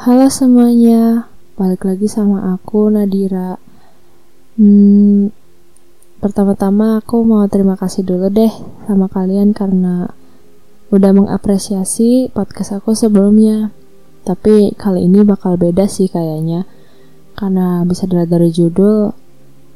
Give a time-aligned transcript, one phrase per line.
[0.00, 1.28] Halo semuanya,
[1.60, 3.60] balik lagi sama aku Nadira.
[4.56, 5.28] Hmm,
[6.24, 8.48] pertama-tama aku mau terima kasih dulu deh
[8.88, 10.08] sama kalian karena
[10.88, 13.76] udah mengapresiasi podcast aku sebelumnya.
[14.24, 16.64] Tapi kali ini bakal beda sih kayaknya.
[17.36, 19.12] Karena bisa dilihat dari judul,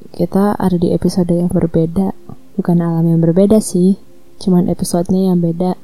[0.08, 2.16] kita ada di episode yang berbeda.
[2.56, 4.00] Bukan alam yang berbeda sih,
[4.40, 5.76] cuman episodenya yang beda.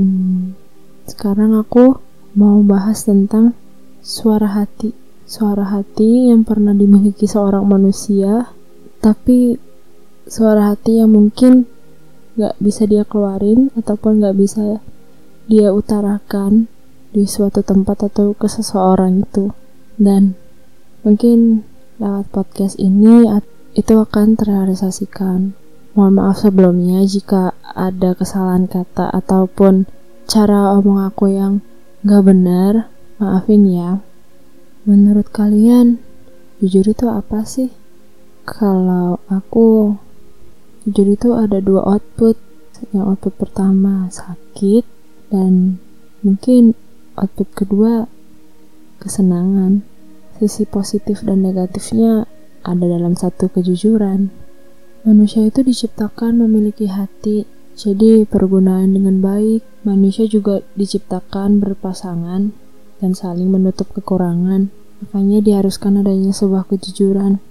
[0.00, 0.56] Hmm,
[1.04, 2.00] sekarang aku
[2.32, 3.52] mau bahas tentang
[4.02, 4.90] suara hati.
[5.22, 8.52] Suara hati yang pernah dimiliki seorang manusia,
[9.00, 9.56] tapi
[10.28, 11.64] suara hati yang mungkin
[12.36, 14.82] gak bisa dia keluarin ataupun gak bisa
[15.48, 16.68] dia utarakan
[17.16, 19.56] di suatu tempat atau ke seseorang itu.
[19.96, 20.36] Dan
[21.06, 21.64] mungkin
[21.96, 23.24] lewat podcast ini
[23.72, 25.56] itu akan terrealisasikan.
[25.96, 29.88] Mohon maaf sebelumnya jika ada kesalahan kata ataupun
[30.28, 31.64] cara omong aku yang
[32.04, 32.91] gak benar
[33.22, 34.02] Maafin ya.
[34.82, 36.02] Menurut kalian,
[36.58, 37.70] jujur itu apa sih?
[38.42, 39.94] Kalau aku,
[40.82, 42.34] jujur itu ada dua output.
[42.90, 44.82] Yang output pertama sakit,
[45.30, 45.78] dan
[46.26, 46.74] mungkin
[47.14, 48.10] output kedua
[48.98, 49.86] kesenangan.
[50.42, 52.26] Sisi positif dan negatifnya
[52.66, 54.34] ada dalam satu kejujuran.
[55.06, 57.46] Manusia itu diciptakan memiliki hati,
[57.78, 59.62] jadi pergunaan dengan baik.
[59.86, 62.71] Manusia juga diciptakan berpasangan
[63.02, 64.70] dan saling menutup kekurangan.
[65.02, 67.42] Makanya diharuskan adanya sebuah kejujuran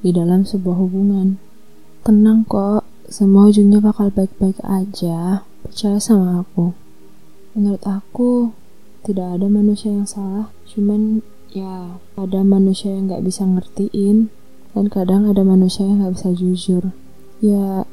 [0.00, 1.36] di dalam sebuah hubungan.
[2.00, 5.44] Tenang kok, semua ujungnya bakal baik-baik aja.
[5.60, 6.72] Percaya sama aku.
[7.52, 8.56] Menurut aku,
[9.04, 10.48] tidak ada manusia yang salah.
[10.64, 11.20] Cuman
[11.52, 14.32] ya, ada manusia yang gak bisa ngertiin.
[14.72, 16.96] Dan kadang ada manusia yang gak bisa jujur.
[17.44, 17.84] Ya,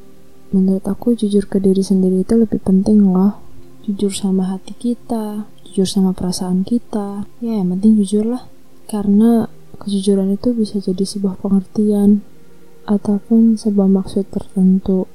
[0.56, 3.44] menurut aku jujur ke diri sendiri itu lebih penting loh.
[3.84, 7.24] Jujur sama hati kita, jujur sama perasaan kita.
[7.40, 8.44] Ya yang penting jujur lah.
[8.92, 9.48] Karena
[9.80, 12.28] kejujuran itu bisa jadi sebuah pengertian
[12.84, 15.08] ataupun sebuah maksud tertentu.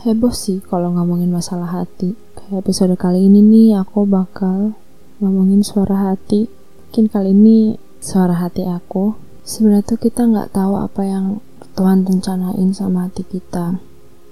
[0.00, 2.16] Heboh sih kalau ngomongin masalah hati.
[2.40, 4.72] Kayak episode kali ini nih aku bakal
[5.20, 6.48] ngomongin suara hati.
[6.88, 9.12] Mungkin kali ini suara hati aku.
[9.44, 11.44] Sebenarnya tuh kita nggak tahu apa yang
[11.76, 13.76] Tuhan rencanain sama hati kita.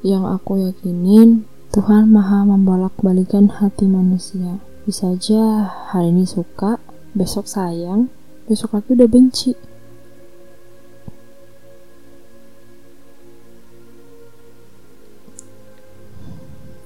[0.01, 1.45] Yang aku yakinin
[1.77, 4.57] Tuhan maha membolak-balikan hati manusia
[4.87, 6.79] bisa aja hari ini suka,
[7.11, 8.07] besok sayang,
[8.47, 9.53] besok lagi udah benci.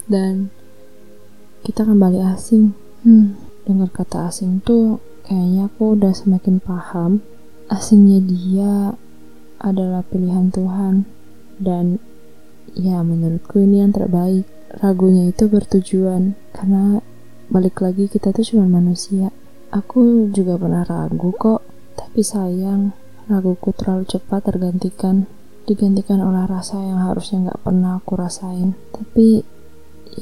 [0.09, 0.49] Dan
[1.61, 2.73] kita kembali asing.
[3.05, 3.37] Hmm,
[3.69, 7.21] dengar kata asing tuh kayaknya aku udah semakin paham.
[7.69, 8.97] Asingnya dia
[9.61, 11.05] adalah pilihan Tuhan
[11.61, 12.01] dan
[12.73, 14.49] ya menurutku ini yang terbaik.
[14.73, 17.05] Ragunya itu bertujuan karena
[17.51, 19.35] balik lagi kita tuh cuma manusia.
[19.75, 21.67] Aku juga pernah ragu kok,
[21.99, 22.95] tapi sayang
[23.27, 25.27] raguku terlalu cepat tergantikan
[25.67, 28.79] digantikan oleh rasa yang harusnya nggak pernah aku rasain.
[28.95, 29.43] Tapi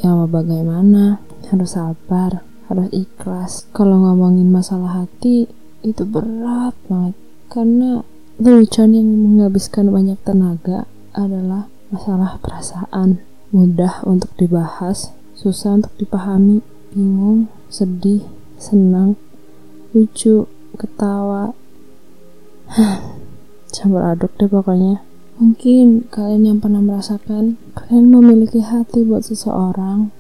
[0.01, 1.21] ya mau bagaimana,
[1.53, 3.69] harus sabar, harus ikhlas.
[3.77, 5.49] Kalau ngomongin masalah hati
[5.85, 7.15] itu berat banget
[7.49, 8.05] karena
[8.41, 13.21] lelucon yang menghabiskan banyak tenaga adalah masalah perasaan.
[13.49, 16.61] Mudah untuk dibahas, susah untuk dipahami
[16.93, 18.25] bingung, sedih,
[18.57, 19.15] senang,
[19.93, 21.53] lucu, ketawa.
[23.75, 25.05] Campur aduk deh pokoknya.
[25.39, 30.11] Mungkin kalian yang pernah merasakan, kalian memiliki hati buat seseorang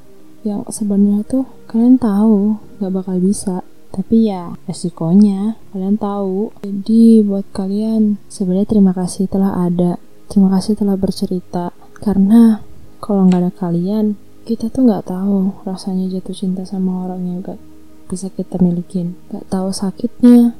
[0.47, 3.67] yang sebenarnya tuh kalian tahu gak bakal bisa.
[3.89, 6.55] Tapi ya resikonya kalian tahu.
[6.62, 9.99] Jadi buat kalian sebenarnya terima kasih telah ada.
[10.29, 11.75] Terima kasih telah bercerita.
[11.99, 12.62] Karena
[13.03, 14.15] kalau nggak ada kalian,
[14.49, 17.61] kita tuh nggak tahu rasanya jatuh cinta sama orang yang gak
[18.09, 19.13] bisa kita milikin.
[19.29, 20.57] Nggak tahu sakitnya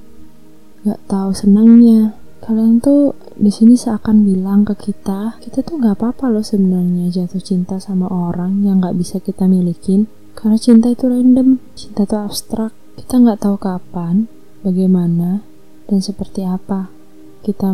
[0.85, 2.13] nggak tahu senangnya.
[2.45, 7.41] Kalian tuh di sini seakan bilang ke kita kita tuh nggak apa-apa loh sebenarnya jatuh
[7.41, 10.05] cinta sama orang yang nggak bisa kita milikin.
[10.37, 12.77] Karena cinta itu random cinta itu abstrak.
[13.01, 14.29] Kita nggak tahu kapan
[14.61, 15.41] bagaimana
[15.89, 16.93] dan seperti apa.
[17.41, 17.73] Kita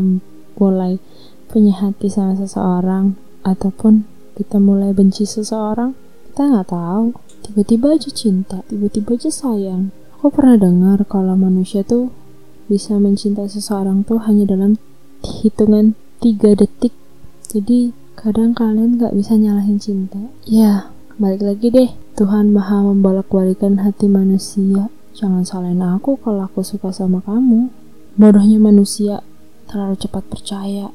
[0.63, 1.03] mulai
[1.51, 4.07] punya hati sama seseorang ataupun
[4.39, 6.04] kita mulai benci seseorang
[6.35, 7.15] kita nggak tahu.
[7.47, 9.95] Tiba-tiba aja cinta tiba-tiba aja sayang.
[10.19, 12.11] Aku pernah dengar kalau manusia tuh
[12.67, 14.75] bisa mencintai seseorang tuh hanya dalam
[15.23, 16.91] hitungan tiga detik.
[17.47, 20.19] Jadi kadang kalian nggak bisa nyalahin cinta.
[20.43, 20.91] Ya
[21.23, 21.95] balik lagi deh.
[22.19, 24.91] Tuhan maha membolak-balikan hati manusia.
[25.15, 27.71] Jangan salahin aku kalau aku suka sama kamu.
[28.19, 29.23] Bodohnya manusia.
[29.71, 30.91] Terlalu cepat percaya.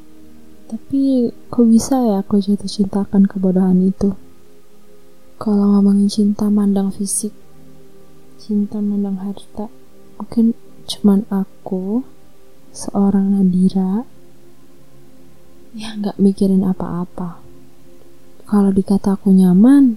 [0.68, 4.20] Tapi kok bisa ya aku jatuh cintakan kebodohan itu
[5.40, 7.32] kalau ngomongin cinta mandang fisik
[8.36, 9.72] cinta mandang harta
[10.20, 10.52] mungkin
[10.84, 12.04] cuman aku
[12.76, 14.04] seorang Nadira
[15.72, 17.40] yang nggak mikirin apa-apa.
[18.50, 19.96] Kalau dikata aku nyaman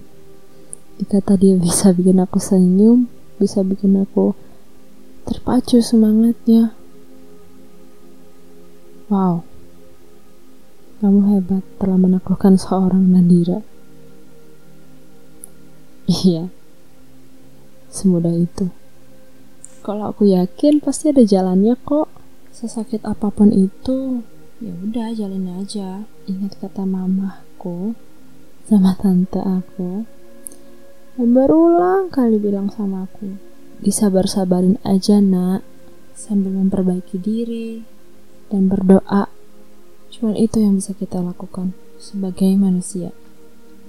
[0.95, 4.31] dikata dia bisa bikin aku senyum bisa bikin aku
[5.27, 6.71] terpacu semangatnya.
[9.11, 9.43] Wow
[11.03, 13.59] kamu hebat telah menaklukkan seorang Nadira
[16.07, 16.49] iya.
[17.93, 18.73] Semudah itu.
[19.83, 22.07] Kalau aku yakin pasti ada jalannya kok.
[22.53, 24.23] Sesakit apa pun itu
[24.63, 26.07] ya udah jalin aja.
[26.25, 27.93] Ingat kata mamaku
[28.65, 30.07] sama tante aku.
[31.19, 33.53] Yang berulang kali bilang sama aku
[33.83, 35.61] disabar-sabarin aja nak
[36.15, 37.83] sambil memperbaiki diri
[38.47, 39.27] dan berdoa.
[40.07, 43.11] Cuman itu yang bisa kita lakukan sebagai manusia.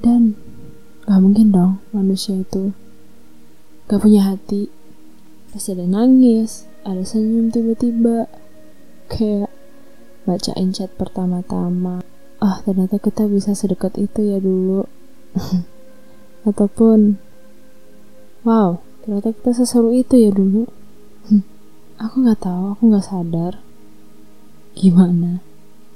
[0.02, 0.34] Dan
[1.04, 2.72] gak mungkin dong manusia itu
[3.88, 4.72] gak punya hati.
[5.52, 8.28] Pasti ada nangis ada senyum tiba-tiba
[9.08, 9.52] kayak
[10.24, 12.04] bacain chat pertama-tama.
[12.40, 14.88] Ah ternyata kita bisa sedekat itu ya dulu.
[16.48, 17.20] Ataupun
[18.44, 20.64] wow ternyata kita seseru itu ya dulu.
[22.04, 23.54] Aku nggak tahu aku nggak sadar.
[24.74, 25.38] Gimana?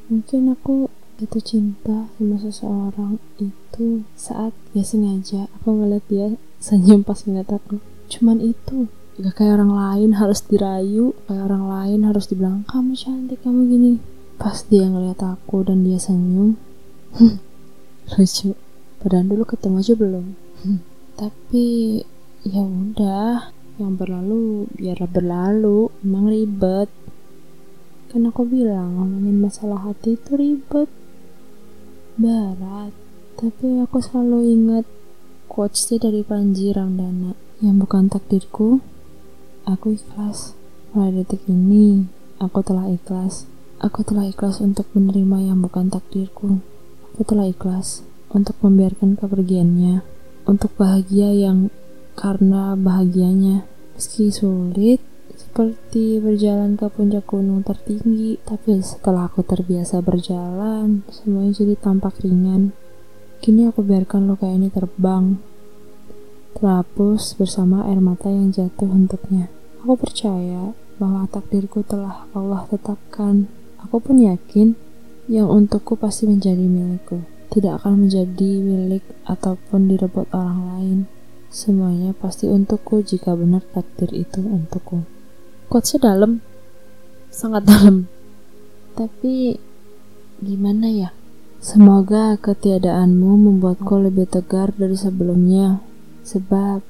[0.06, 0.86] Mungkin aku
[1.18, 7.82] jatuh cinta sama seseorang itu saat ya sengaja aku ngeliat dia senyum pas ngeliat aku
[8.06, 8.86] cuman itu
[9.18, 13.92] gak kayak orang lain harus dirayu kayak orang lain harus dibilang kamu cantik kamu gini
[14.38, 16.54] Pas dia ngeliat aku dan dia senyum,
[18.14, 18.54] lucu.
[19.02, 20.26] Padahal dulu ketemu aja belum.
[21.18, 21.66] Tapi
[22.46, 23.50] ya udah,
[23.82, 25.90] yang berlalu biarlah berlalu.
[26.06, 26.86] Emang ribet.
[28.14, 30.86] Kan aku bilang ngomongin masalah hati itu ribet,
[32.18, 32.90] berat.
[33.38, 34.84] Tapi aku selalu ingat
[35.46, 38.82] quotesnya dari Panji Ramdana yang bukan takdirku.
[39.62, 40.58] Aku ikhlas.
[40.90, 42.10] Mulai detik ini,
[42.42, 43.46] aku telah ikhlas.
[43.78, 46.58] Aku telah ikhlas untuk menerima yang bukan takdirku.
[47.14, 48.02] Aku telah ikhlas
[48.34, 50.02] untuk membiarkan kepergiannya,
[50.50, 51.70] untuk bahagia yang
[52.18, 53.62] karena bahagianya.
[53.94, 54.98] Meski sulit,
[55.48, 62.76] seperti berjalan ke puncak gunung tertinggi, tapi setelah aku terbiasa berjalan, semuanya jadi tampak ringan.
[63.40, 65.40] Kini aku biarkan luka ini terbang,
[66.52, 69.48] terhapus bersama air mata yang jatuh untuknya.
[69.80, 73.48] Aku percaya bahwa takdirku telah Allah tetapkan
[73.88, 74.74] Aku pun yakin
[75.30, 77.22] yang untukku pasti menjadi milikku.
[77.48, 80.98] Tidak akan menjadi milik ataupun direbut orang lain.
[81.48, 85.17] Semuanya pasti untukku jika benar takdir itu untukku.
[85.68, 86.40] Quotesnya dalam,
[87.28, 88.08] sangat dalam.
[88.96, 89.60] Tapi
[90.40, 91.12] gimana ya?
[91.60, 95.84] Semoga ketiadaanmu membuatku lebih tegar dari sebelumnya.
[96.24, 96.80] Sebab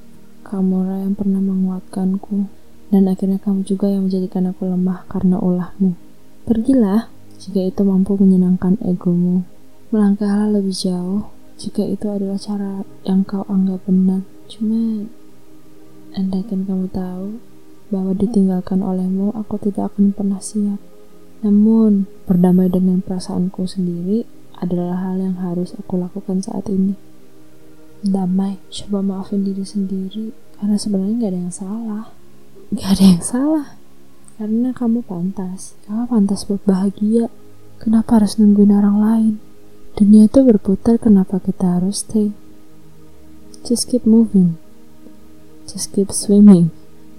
[0.47, 2.47] kamu yang pernah menguatkanku.
[2.95, 5.99] Dan akhirnya kamu juga yang menjadikan aku lemah karena ulahmu.
[6.47, 7.11] Pergilah
[7.43, 9.43] jika itu mampu menyenangkan egomu.
[9.91, 11.27] Melangkahlah lebih jauh
[11.59, 14.23] jika itu adalah cara yang kau anggap benar.
[14.47, 15.03] Cuma,
[16.15, 17.43] andaikan kamu tahu
[17.89, 20.81] bahwa ditinggalkan olehmu, aku tidak akan pernah siap.
[21.41, 24.27] Namun, berdamai dengan perasaanku sendiri
[24.59, 26.99] adalah hal yang harus aku lakukan saat ini.
[28.03, 32.05] Damai, coba maafin diri sendiri, karena sebenarnya gak ada yang salah.
[32.75, 33.67] Gak ada yang salah.
[34.39, 35.75] Karena kamu pantas.
[35.87, 37.27] Kamu pantas buat bahagia.
[37.83, 39.35] Kenapa harus nungguin orang lain?
[39.99, 42.31] Dunia itu berputar, kenapa kita harus stay?
[43.67, 44.59] Just keep moving.
[45.67, 46.71] Just keep swimming.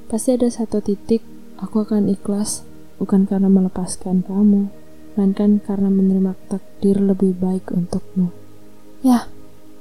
[0.10, 1.22] Pasti ada satu titik
[1.62, 2.66] aku akan ikhlas
[2.98, 4.74] bukan karena melepaskan kamu,
[5.14, 8.34] melainkan karena menerima takdir lebih baik untukmu.
[9.06, 9.30] Ya,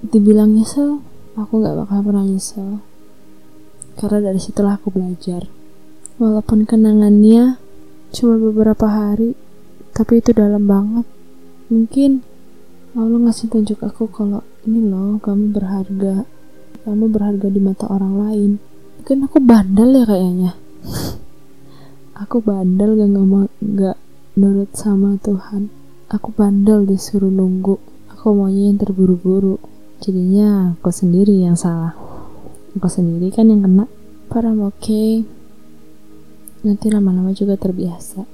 [0.05, 1.01] dibilang nyesel,
[1.33, 2.85] aku gak bakal pernah nyesel.
[3.97, 5.49] Karena dari situlah aku belajar.
[6.21, 7.57] Walaupun kenangannya
[8.13, 9.33] cuma beberapa hari,
[9.97, 11.09] tapi itu dalam banget.
[11.73, 12.21] Mungkin
[12.93, 16.29] Allah ngasih tunjuk aku kalau ini loh, kamu berharga.
[16.85, 18.53] Kamu berharga di mata orang lain.
[18.99, 20.53] Mungkin aku bandel ya kayaknya.
[22.23, 23.47] aku bandel gak ngomong
[23.79, 23.97] gak
[24.35, 25.71] nurut sama Tuhan.
[26.11, 27.79] Aku bandel disuruh nunggu.
[28.13, 29.63] Aku maunya yang terburu-buru.
[30.03, 31.95] Jadinya aku sendiri yang salah.
[32.75, 33.87] Aku sendiri kan yang kena.
[34.29, 35.39] But I'm okay
[36.59, 38.27] nanti lama-lama juga terbiasa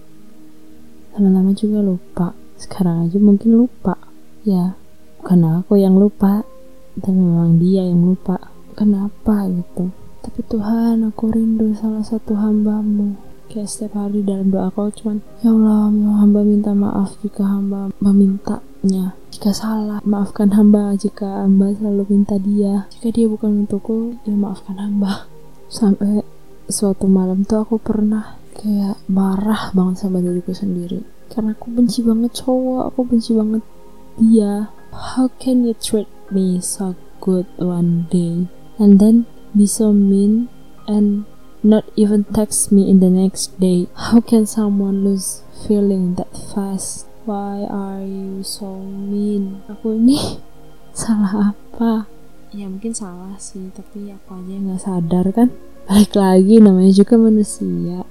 [1.13, 4.01] lama-lama juga lupa sekarang aja mungkin lupa
[4.49, 4.73] ya
[5.21, 6.41] bukan aku yang lupa
[6.97, 8.41] tapi memang dia yang lupa
[8.73, 9.93] kenapa gitu
[10.25, 13.21] tapi Tuhan aku rindu salah satu hambamu.
[13.53, 17.93] Kayak setiap hari dalam doa aku cuman ya Allah ya hamba minta maaf jika hamba
[18.01, 19.13] memintanya.
[19.29, 20.97] Jika salah maafkan hamba.
[20.97, 22.89] Jika hamba selalu minta dia.
[22.97, 25.29] Jika dia bukan untukku ya maafkan hamba.
[25.69, 26.25] Sampai
[26.73, 31.05] suatu malam tuh aku pernah kayak marah banget sama diriku sendiri.
[31.29, 33.63] Karena aku benci banget cowok aku benci banget
[34.17, 34.73] dia.
[34.95, 38.49] How can you treat me so good one day?
[38.81, 40.51] And then be so mean
[40.91, 41.25] and
[41.63, 43.87] not even text me in the next day.
[43.95, 47.07] How can someone lose feeling that fast?
[47.25, 49.65] Why are you so mean?
[49.71, 50.19] Aku ini
[50.93, 52.11] salah apa?
[52.53, 55.49] Ya mungkin salah sih tapi aku aja nggak sadar kan?
[55.87, 58.05] Balik lagi namanya juga manusia.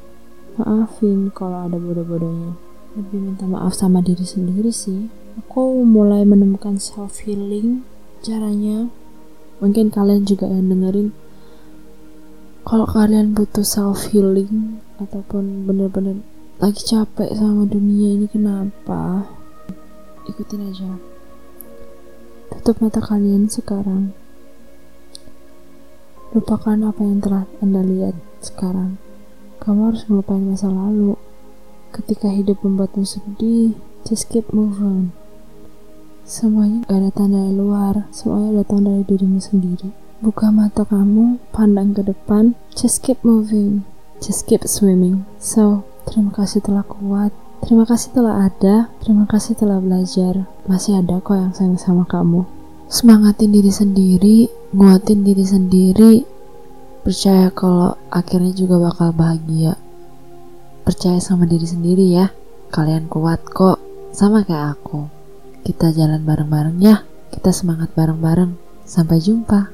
[0.58, 2.58] Maafin kalau ada bodoh-bodohnya.
[2.98, 5.12] Lebih minta maaf sama diri sendiri sih.
[5.46, 7.86] Aku mulai menemukan self healing
[8.24, 8.90] caranya.
[9.62, 11.14] Mungkin kalian juga yang dengerin
[12.63, 16.24] kalau kalian butuh self healing ataupun bener-bener
[16.63, 19.27] lagi capek sama dunia ini kenapa
[20.27, 20.91] ikutin aja
[22.51, 24.15] tutup mata kalian sekarang
[26.32, 28.98] lupakan apa yang telah anda lihat sekarang
[29.63, 31.15] kamu harus melupain masa lalu.
[31.96, 35.15] Ketika hidup membuatmu sedih, just keep moving.
[36.27, 40.02] Semuanya gak ada tanda dari luar, semuanya datang dari dirimu sendiri.
[40.24, 43.84] Buka mata kamu, pandang ke depan, just keep moving,
[44.24, 45.27] just keep swimming.
[45.36, 50.48] So, terima kasih telah kuat, terima kasih telah ada, terima kasih telah belajar.
[50.63, 52.48] Masih ada kok yang sayang sama kamu.
[52.88, 56.13] Semangatin diri sendiri, nguatin diri sendiri,
[57.03, 59.75] Percaya kalau akhirnya juga bakal bahagia.
[60.88, 62.32] Percaya sama diri sendiri ya.
[62.72, 63.75] Kalian kuat kok,
[64.15, 65.12] sama kayak aku.
[65.68, 67.03] Kita jalan bareng-bareng ya.
[67.27, 68.56] Kita semangat bareng-bareng.
[68.88, 69.73] Sampai jumpa.